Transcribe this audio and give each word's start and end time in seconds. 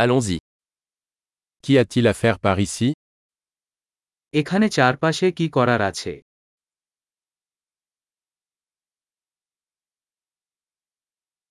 Allons-y. 0.00 0.38
Qu'y 1.64 1.76
a-t-il 1.76 2.06
à 2.06 2.14
faire 2.14 2.38
par 2.38 2.58
ici 2.60 2.88
এখানে 4.34 4.66
চারপাশে 4.76 5.26
কি 5.38 5.46
করার 5.56 5.82
আছে 5.90 6.12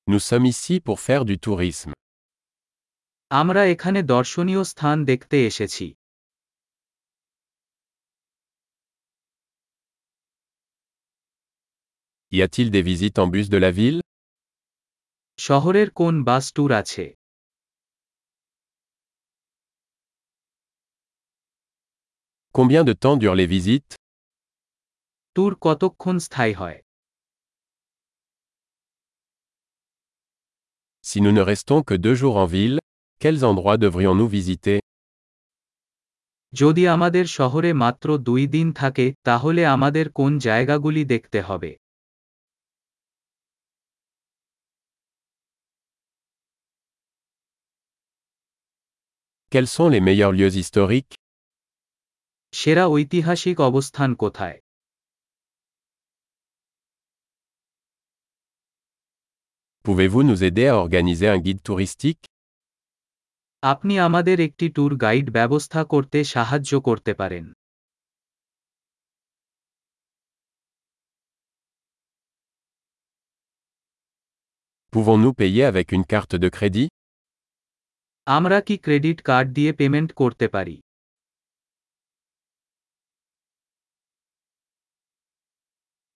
Nous 0.07 0.21
sommes 0.29 0.47
ici 0.53 0.75
pour 0.87 0.97
faire 1.07 1.23
du 1.29 1.35
tourisme. 1.45 1.91
আমরা 3.31 3.61
এখানে 3.73 3.99
দর্শনীয় 4.13 4.61
স্থান 4.71 4.97
দেখতে 5.11 5.37
এসেছি 5.49 5.87
Y 12.31 12.39
a-t-il 12.45 12.67
des 12.75 12.83
visites 12.91 13.17
en 13.23 13.27
bus 13.33 13.47
de 13.55 13.59
la 13.65 13.71
ville 13.79 13.99
শহরের 15.39 15.89
কোন 15.99 16.13
বাস 16.29 16.45
ট্যুর 16.55 16.71
আছে 16.81 17.05
Combien 22.58 22.82
de 22.84 22.94
temps 23.02 23.16
durent 23.22 23.38
les 23.40 23.48
visites 23.56 23.92
tour 25.36 25.52
কতক্ষণ 25.60 26.16
স্থায়ী 26.26 26.54
হয় 26.60 26.78
Si 31.04 31.18
nous 31.24 31.34
ne 31.38 31.42
restons 31.52 31.80
que 31.88 31.96
deux 32.06 32.16
jours 32.22 32.36
en 32.44 32.48
ville, 32.56 32.78
quels 33.22 33.40
endroits 33.50 33.78
devrions-nous 33.84 34.30
visiter 34.38 34.76
যদি 36.52 36.82
আমাদের 36.94 37.26
শহরে 37.38 37.70
মাত্র 37.84 38.08
দুই 38.28 38.42
দিন 38.54 38.66
থাকে 38.80 39.06
তাহলে 39.24 39.62
আমাদের 39.66 40.06
কোন 40.18 40.32
জায়গাগুলি 40.38 41.02
দেখতে 41.04 41.38
হবে 41.48 41.70
Quels 49.52 49.70
sont 49.76 49.90
les 49.94 50.02
meilleurs 50.08 50.32
lieux 50.38 50.54
historiques 50.62 51.14
সেরা 52.53 52.85
ঐতিহাসিক 52.95 53.57
অবস্থান 53.69 54.09
কোথায় 54.15 54.57
Pouvez-vous 59.85 60.23
nous 60.29 60.39
aider 60.43 60.67
à 60.67 60.75
organiser 60.77 61.27
un 61.35 61.39
guide 61.45 61.61
touristique 61.67 62.23
আপনি 63.63 63.93
আমাদের 64.07 64.37
একটি 64.47 64.65
ট্যুর 64.75 64.91
গাইড 65.03 65.27
ব্যবস্থা 65.37 65.81
করতে 65.93 66.19
সাহায্য 66.33 66.71
করতে 66.87 67.11
পারেন 67.13 67.45
Pouvons-nous 74.93 75.33
payer 75.33 75.63
avec 75.63 75.87
une 75.91 76.05
carte 76.13 76.35
de 76.43 76.49
crédit 76.49 76.87
আমরা 78.27 78.57
কি 78.67 78.75
ক্রেডিট 78.85 79.19
কার্ড 79.21 79.47
দিয়ে 79.53 79.71
পেমেন্ট 79.79 80.11
করতে 80.13 80.45
পারি 80.55 80.75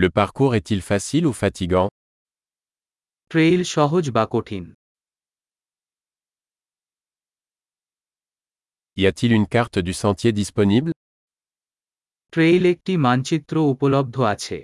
Le 0.00 0.08
parcours 0.10 0.54
est-il 0.54 0.80
facile 0.82 1.24
ou 1.30 1.34
fatigant 1.42 1.88
trail 3.30 3.60
সহজ 3.74 4.04
বা 4.16 4.24
কঠিন 4.34 4.64
Y 8.96 9.04
a-t-il 9.10 9.30
une 9.38 9.48
carte 9.54 9.78
du 9.88 9.94
sentier 10.02 10.32
disponible 10.42 10.92
trail 12.32 12.62
একটি 12.74 12.92
মানচিত্র 13.06 13.54
উপলব্ধ 13.72 14.16
আছে 14.34 14.58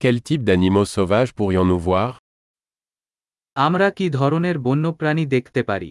Quel 0.00 0.16
type 0.28 0.44
d'animaux 0.48 0.88
sauvages 0.96 1.32
pourrions-nous 1.38 1.80
voir 1.88 2.10
আমরা 3.56 3.88
কি 3.96 4.06
ধরনের 4.18 4.56
বন্যপ্রাণী 4.58 5.24
দেখতে 5.34 5.60
পারি 5.62 5.90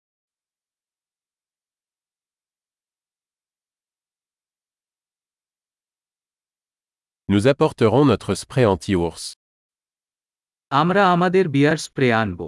Nous 7.30 7.44
apporterons 7.46 8.04
notre 8.04 8.34
spray 8.34 8.64
anti-ours. 8.74 9.22
আমরা 10.70 11.12
আমাদের 11.12 11.48
বিয়ার 11.48 11.76
স্প্রে 11.76 12.12
আনব 12.12 12.40